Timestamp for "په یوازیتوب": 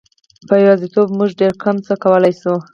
0.47-1.07